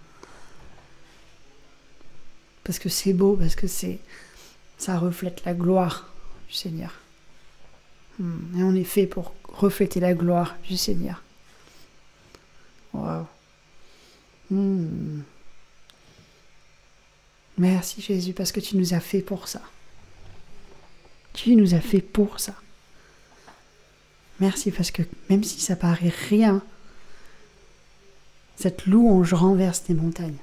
Parce 2.64 2.80
que 2.80 2.88
c'est 2.88 3.12
beau, 3.12 3.36
parce 3.36 3.56
que 3.56 3.68
c'est 3.68 4.00
ça 4.78 4.98
reflète 4.98 5.44
la 5.44 5.54
gloire 5.54 6.14
du 6.48 6.54
Seigneur. 6.54 6.94
Hmm. 8.20 8.58
Et 8.58 8.64
on 8.64 8.74
est 8.74 8.86
fait 8.86 9.06
pour 9.06 9.34
refléter 9.50 10.00
la 10.00 10.14
gloire 10.14 10.56
du 10.64 10.78
Seigneur. 10.78 11.22
Hmm. 14.50 15.22
Merci 17.58 18.02
Jésus 18.02 18.34
parce 18.34 18.52
que 18.52 18.60
tu 18.60 18.78
nous 18.78 18.94
as 18.94 19.00
fait 19.00 19.22
pour 19.22 19.48
ça. 19.48 19.62
Tu 21.34 21.56
nous 21.56 21.74
as 21.74 21.82
fait 21.82 22.02
pour 22.02 22.40
ça. 22.40 22.54
Merci 24.40 24.72
parce 24.72 24.92
que 24.92 25.02
même 25.30 25.44
si 25.44 25.60
ça 25.60 25.76
paraît 25.76 26.14
rien, 26.30 26.62
cette 28.56 28.86
louange 28.86 29.34
renverse 29.34 29.84
des 29.84 29.94
montagnes. 29.94 30.38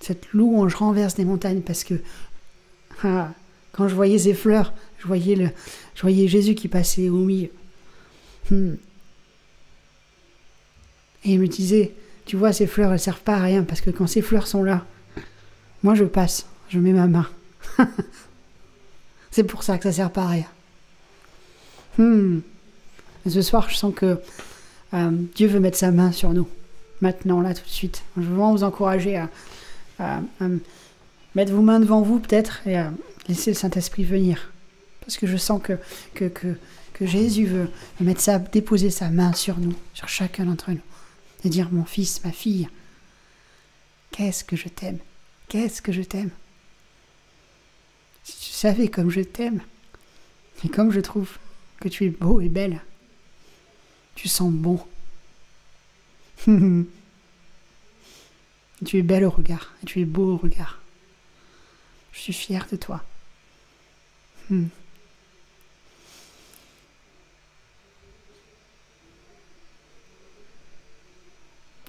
Cette 0.00 0.32
louange 0.32 0.74
renverse 0.74 1.14
des 1.14 1.24
montagnes 1.24 1.62
parce 1.62 1.84
que 1.84 1.94
ah, 3.02 3.32
quand 3.72 3.88
je 3.88 3.94
voyais 3.94 4.18
ces 4.18 4.34
fleurs, 4.34 4.72
je 4.98 5.06
voyais, 5.06 5.36
le, 5.36 5.50
je 5.94 6.02
voyais 6.02 6.28
Jésus 6.28 6.54
qui 6.54 6.68
passait 6.68 7.08
au 7.08 7.24
milieu. 7.24 7.50
Hmm. 8.50 8.74
Et 11.24 11.32
il 11.32 11.40
me 11.40 11.48
disait, 11.48 11.92
tu 12.28 12.36
vois, 12.36 12.52
ces 12.52 12.66
fleurs, 12.66 12.92
elles 12.92 13.00
servent 13.00 13.22
pas 13.22 13.36
à 13.36 13.42
rien, 13.42 13.62
parce 13.62 13.80
que 13.80 13.90
quand 13.90 14.06
ces 14.06 14.22
fleurs 14.22 14.46
sont 14.46 14.62
là, 14.62 14.84
moi 15.82 15.94
je 15.94 16.04
passe, 16.04 16.46
je 16.68 16.78
mets 16.78 16.92
ma 16.92 17.06
main. 17.06 17.26
C'est 19.30 19.44
pour 19.44 19.62
ça 19.62 19.78
que 19.78 19.84
ça 19.84 19.92
sert 19.92 20.10
pas 20.10 20.24
à 20.24 20.28
rien. 20.28 20.46
Hmm. 21.96 22.40
ce 23.26 23.42
soir, 23.42 23.68
je 23.68 23.76
sens 23.76 23.94
que 23.94 24.20
euh, 24.94 25.10
Dieu 25.34 25.48
veut 25.48 25.58
mettre 25.58 25.76
sa 25.76 25.90
main 25.90 26.12
sur 26.12 26.32
nous, 26.32 26.48
maintenant, 27.00 27.40
là, 27.40 27.54
tout 27.54 27.64
de 27.64 27.70
suite. 27.70 28.02
Je 28.16 28.22
veux 28.22 28.28
vraiment 28.28 28.52
vous 28.52 28.62
encourager 28.62 29.16
à, 29.98 30.20
mettre 31.34 31.52
vos 31.52 31.62
mains 31.62 31.80
devant 31.80 32.02
vous, 32.02 32.20
peut-être, 32.20 32.60
et 32.66 32.76
à 32.76 32.92
laisser 33.26 33.50
le 33.50 33.56
Saint-Esprit 33.56 34.04
venir. 34.04 34.52
Parce 35.00 35.16
que 35.16 35.26
je 35.26 35.36
sens 35.36 35.60
que, 35.62 35.78
que, 36.14 36.26
que, 36.26 36.54
que 36.92 37.06
Jésus 37.06 37.46
veut 37.46 37.68
mettre 38.00 38.20
sa, 38.20 38.38
déposer 38.38 38.90
sa 38.90 39.08
main 39.08 39.32
sur 39.32 39.58
nous, 39.58 39.74
sur 39.94 40.08
chacun 40.08 40.44
d'entre 40.44 40.70
nous 40.70 40.80
dire 41.48 41.70
mon 41.70 41.84
fils, 41.84 42.22
ma 42.24 42.32
fille, 42.32 42.68
qu'est-ce 44.10 44.44
que 44.44 44.56
je 44.56 44.68
t'aime, 44.68 44.98
qu'est-ce 45.48 45.82
que 45.82 45.92
je 45.92 46.02
t'aime. 46.02 46.30
Si 48.24 48.38
tu 48.38 48.50
savais 48.50 48.88
comme 48.88 49.10
je 49.10 49.20
t'aime, 49.20 49.60
et 50.64 50.68
comme 50.68 50.90
je 50.90 51.00
trouve 51.00 51.38
que 51.80 51.88
tu 51.88 52.04
es 52.06 52.10
beau 52.10 52.40
et 52.40 52.48
belle, 52.48 52.80
tu 54.14 54.28
sens 54.28 54.52
bon. 54.52 54.84
tu 58.84 58.98
es 58.98 59.02
belle 59.02 59.24
au 59.24 59.30
regard, 59.30 59.74
et 59.82 59.86
tu 59.86 60.00
es 60.00 60.04
beau 60.04 60.34
au 60.34 60.36
regard. 60.36 60.80
Je 62.12 62.20
suis 62.20 62.32
fière 62.32 62.66
de 62.70 62.76
toi. 62.76 63.04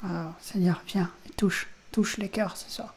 Oh, 0.03 0.31
Seigneur, 0.39 0.81
viens 0.87 1.11
touche, 1.39 1.67
touche 1.91 2.17
les 2.17 2.27
cœurs 2.27 2.57
ce 2.57 2.69
soir. 2.69 2.93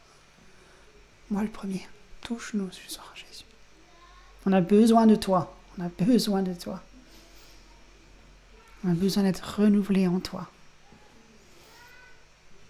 Moi 1.30 1.42
le 1.42 1.48
premier, 1.48 1.86
touche-nous 2.22 2.70
ce 2.72 2.92
soir, 2.92 3.12
Jésus. 3.14 3.44
On 4.46 4.53
a 4.53 4.61
besoin 4.61 5.07
de 5.07 5.14
toi, 5.14 5.57
on 5.78 5.84
a 5.84 5.88
besoin 5.88 6.42
de 6.42 6.53
toi. 6.53 6.82
On 8.84 8.90
a 8.90 8.94
besoin 8.94 9.22
d'être 9.22 9.61
renouvelé 9.61 10.09
en 10.09 10.18
toi. 10.18 10.48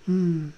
Hmm. 0.07 0.51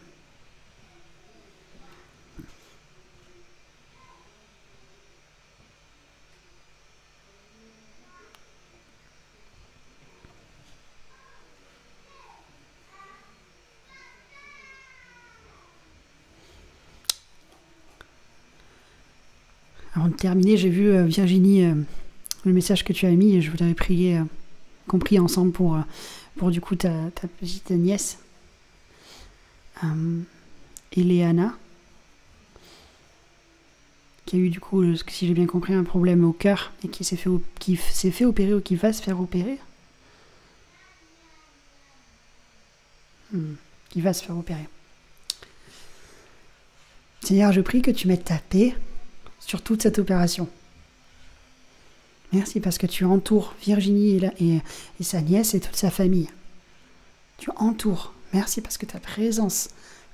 Avant 19.95 20.09
de 20.09 20.15
terminer, 20.15 20.57
j'ai 20.57 20.71
vu 20.71 20.89
euh, 20.89 21.05
Virginie 21.05 21.65
euh, 21.65 21.75
le 22.45 22.53
message 22.53 22.83
que 22.85 22.93
tu 22.93 23.07
as 23.07 23.11
mis 23.11 23.37
et 23.37 23.41
je 23.41 23.51
voudrais 23.51 23.75
prier, 23.75 24.19
euh, 24.19 24.25
compris 24.89 25.21
ensemble 25.21 25.53
pour, 25.53 25.79
pour 26.37 26.51
du 26.51 26.61
coup 26.61 26.75
ta, 26.75 26.91
petite 27.41 27.71
nièce, 27.71 28.19
Eleana, 30.97 31.57
qui 34.27 34.37
a 34.37 34.39
eu 34.41 34.51
du 34.51 34.59
coup, 34.59 34.83
si 35.09 35.29
j'ai 35.29 35.35
bien 35.35 35.47
compris, 35.47 35.75
un 35.75 35.85
problème 35.85 36.25
au 36.25 36.33
cœur 36.33 36.73
et 36.83 36.89
qui 36.89 37.05
s'est 37.05 37.17
fait, 37.17 37.31
qui 37.61 37.77
s'est 37.77 38.11
fait 38.11 38.25
opérer 38.25 38.55
ou 38.55 38.61
qui 38.61 38.75
va 38.75 38.93
se 38.93 39.01
faire 39.01 39.21
opérer. 39.21 39.59
Hmm, 43.33 43.55
qui 43.91 44.01
va 44.01 44.13
se 44.13 44.25
faire 44.25 44.37
opérer. 44.37 44.69
Seigneur, 47.23 47.53
je 47.53 47.61
prie 47.61 47.81
que 47.81 47.91
tu 47.93 48.09
mettes 48.09 48.25
ta 48.25 48.39
paix 48.39 48.75
sur 49.47 49.63
toute 49.63 49.83
cette 49.83 49.99
opération. 49.99 50.49
Merci 52.33 52.61
parce 52.61 52.79
que 52.79 52.87
tu 52.87 53.05
entoures 53.05 53.55
Virginie 53.63 54.21
et, 54.41 54.61
sa 55.01 55.21
nièce 55.21 55.55
et 55.55 55.61
toute 55.61 55.77
sa 55.77 55.91
famille. 55.91 56.29
Tu 57.39 57.51
entoures. 57.57 58.13
Merci 58.33 58.61
parce 58.61 58.77
que 58.77 58.87
ta 58.87 58.99
présence 58.99 59.69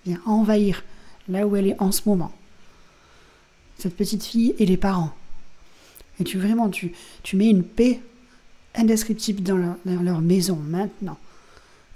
vient 0.04 0.20
envahir 0.26 0.84
là 1.28 1.46
où 1.46 1.56
elle 1.56 1.68
est 1.68 1.80
en 1.80 1.92
ce 1.92 2.02
moment. 2.06 2.32
Cette 3.78 3.96
petite 3.96 4.24
fille 4.24 4.54
et 4.58 4.66
les 4.66 4.76
parents. 4.76 5.14
Et 6.18 6.24
tu 6.24 6.38
vraiment, 6.38 6.68
tu, 6.68 6.92
tu 7.22 7.36
mets 7.36 7.48
une 7.48 7.64
paix 7.64 8.00
indescriptible 8.74 9.42
dans 9.42 9.76
leur, 9.86 10.20
maison 10.20 10.56
maintenant. 10.56 11.16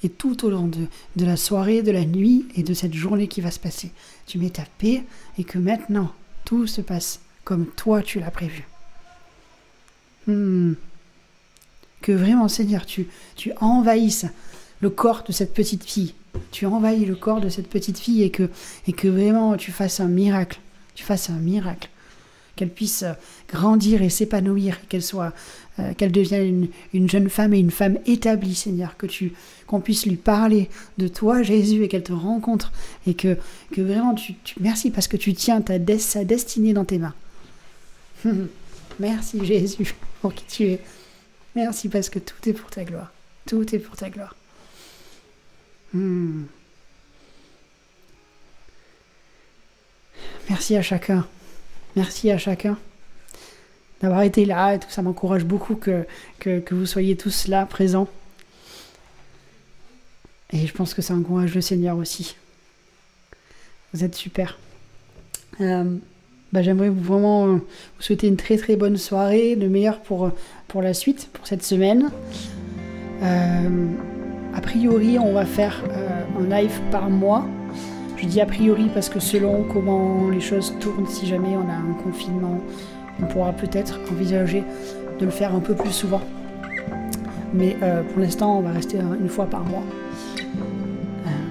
Et 0.02 0.08
tout 0.08 0.46
au 0.46 0.50
long 0.50 0.68
de 0.68 1.24
la 1.24 1.36
soirée, 1.36 1.82
de 1.82 1.90
la 1.90 2.04
nuit 2.04 2.46
et 2.54 2.62
de 2.62 2.72
cette 2.72 2.94
journée 2.94 3.28
qui 3.28 3.42
va 3.42 3.50
se 3.50 3.60
passer. 3.60 3.90
Tu 4.26 4.38
mets 4.38 4.50
ta 4.50 4.64
paix 4.78 5.04
et 5.38 5.44
que 5.44 5.58
maintenant, 5.58 6.10
tout 6.44 6.66
se 6.66 6.80
passe 6.80 7.20
comme 7.44 7.66
toi 7.66 8.02
tu 8.02 8.20
l'as 8.20 8.30
prévu. 8.30 8.66
Hmm. 10.26 10.74
Que 12.00 12.12
vraiment, 12.12 12.48
Seigneur, 12.48 12.84
tu, 12.84 13.06
tu 13.34 13.52
envahisses 13.60 14.26
le 14.80 14.90
corps 14.90 15.24
de 15.26 15.32
cette 15.32 15.54
petite 15.54 15.84
fille. 15.84 16.14
Tu 16.50 16.66
envahis 16.66 17.06
le 17.06 17.14
corps 17.14 17.40
de 17.40 17.48
cette 17.48 17.68
petite 17.68 17.98
fille 17.98 18.22
et 18.22 18.30
que, 18.30 18.50
et 18.86 18.92
que 18.92 19.08
vraiment 19.08 19.56
tu 19.56 19.72
fasses 19.72 20.00
un 20.00 20.08
miracle. 20.08 20.60
Tu 20.94 21.04
fasses 21.04 21.30
un 21.30 21.38
miracle. 21.38 21.88
Qu'elle 22.56 22.70
puisse 22.70 23.04
grandir 23.48 24.02
et 24.02 24.10
s'épanouir, 24.10 24.86
qu'elle 24.88 25.02
soit, 25.02 25.32
euh, 25.78 25.92
qu'elle 25.94 26.12
devienne 26.12 26.68
une, 26.92 27.08
jeune 27.08 27.28
femme 27.28 27.54
et 27.54 27.58
une 27.58 27.72
femme 27.72 27.98
établie, 28.06 28.54
Seigneur, 28.54 28.96
que 28.96 29.06
tu, 29.06 29.32
qu'on 29.66 29.80
puisse 29.80 30.06
lui 30.06 30.16
parler 30.16 30.68
de 30.98 31.08
toi, 31.08 31.42
Jésus, 31.42 31.82
et 31.82 31.88
qu'elle 31.88 32.04
te 32.04 32.12
rencontre, 32.12 32.70
et 33.06 33.14
que, 33.14 33.36
que 33.72 33.80
vraiment 33.80 34.14
tu, 34.14 34.34
tu 34.44 34.54
merci 34.60 34.90
parce 34.90 35.08
que 35.08 35.16
tu 35.16 35.34
tiens 35.34 35.62
ta 35.62 35.78
sa 35.98 36.24
destinée 36.24 36.74
dans 36.74 36.84
tes 36.84 36.98
mains. 36.98 37.14
Merci 38.98 39.44
Jésus 39.44 39.94
pour 40.20 40.34
qui 40.34 40.44
tu 40.44 40.64
es. 40.64 40.80
Merci 41.54 41.88
parce 41.88 42.08
que 42.08 42.18
tout 42.18 42.48
est 42.48 42.52
pour 42.52 42.70
ta 42.70 42.84
gloire. 42.84 43.12
Tout 43.46 43.74
est 43.74 43.78
pour 43.78 43.96
ta 43.96 44.10
gloire. 44.10 44.34
Hmm. 45.92 46.44
Merci 50.48 50.76
à 50.76 50.82
chacun. 50.82 51.26
Merci 51.96 52.30
à 52.30 52.38
chacun. 52.38 52.76
d'avoir 54.02 54.22
été 54.22 54.44
là 54.44 54.76
tout 54.78 54.90
ça 54.90 55.00
m'encourage 55.02 55.44
beaucoup 55.44 55.76
que 55.76 56.04
vous 56.70 56.86
soyez 56.86 57.16
tous 57.16 57.46
là 57.48 57.66
présents. 57.66 58.08
Et 60.54 60.66
je 60.66 60.72
pense 60.72 60.94
que 60.94 61.02
ça 61.02 61.14
encourage 61.14 61.54
le 61.54 61.60
Seigneur 61.60 61.96
aussi. 61.96 62.36
Vous 63.92 64.04
êtes 64.04 64.14
super. 64.14 64.58
Euh, 65.60 65.96
bah, 66.54 66.62
J'aimerais 66.62 66.88
vraiment 66.88 67.46
vous 67.46 67.60
souhaiter 67.98 68.28
une 68.28 68.36
très 68.36 68.56
très 68.56 68.76
bonne 68.76 68.96
soirée, 68.96 69.56
le 69.56 69.68
meilleur 69.68 70.00
pour, 70.00 70.30
pour 70.68 70.82
la 70.82 70.94
suite, 70.94 71.28
pour 71.32 71.46
cette 71.46 71.62
semaine. 71.62 72.10
Euh, 73.22 73.86
a 74.54 74.60
priori, 74.60 75.18
on 75.18 75.32
va 75.32 75.44
faire 75.44 75.82
euh, 75.90 76.40
un 76.40 76.48
live 76.48 76.80
par 76.90 77.10
mois. 77.10 77.44
Je 78.16 78.26
dis 78.26 78.40
a 78.40 78.46
priori 78.46 78.88
parce 78.94 79.08
que 79.08 79.20
selon 79.20 79.64
comment 79.64 80.30
les 80.30 80.40
choses 80.40 80.72
tournent, 80.80 81.06
si 81.06 81.26
jamais 81.26 81.56
on 81.56 81.68
a 81.68 81.74
un 81.74 81.94
confinement, 82.02 82.60
on 83.20 83.26
pourra 83.26 83.52
peut-être 83.52 83.98
envisager 84.10 84.62
de 85.18 85.24
le 85.24 85.30
faire 85.30 85.54
un 85.54 85.60
peu 85.60 85.74
plus 85.74 85.92
souvent. 85.92 86.22
Mais 87.52 87.76
pour 88.12 88.20
l'instant, 88.20 88.58
on 88.58 88.62
va 88.62 88.70
rester 88.70 88.98
une 88.98 89.28
fois 89.28 89.46
par 89.46 89.64
mois 89.64 89.84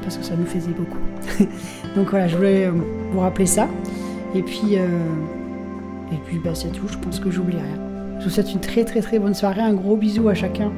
parce 0.03 0.17
que 0.17 0.23
ça 0.23 0.35
nous 0.35 0.45
faisait 0.45 0.71
beaucoup. 0.71 0.99
Donc 1.95 2.09
voilà, 2.09 2.27
je 2.27 2.35
voulais 2.35 2.65
euh, 2.65 2.71
vous 3.11 3.19
rappeler 3.19 3.45
ça. 3.45 3.67
Et 4.35 4.41
puis, 4.41 4.77
euh, 4.77 4.87
et 6.11 6.17
puis 6.25 6.39
bah, 6.39 6.55
c'est 6.55 6.71
tout, 6.71 6.87
je 6.87 6.97
pense 6.97 7.19
que 7.19 7.29
j'oublie 7.29 7.57
rien. 7.57 8.19
Je 8.19 8.25
vous 8.25 8.29
souhaite 8.29 8.51
une 8.51 8.59
très 8.59 8.85
très 8.85 9.01
très 9.01 9.19
bonne 9.19 9.33
soirée, 9.33 9.61
un 9.61 9.73
gros 9.73 9.95
bisou 9.95 10.29
à 10.29 10.33
chacun. 10.33 10.71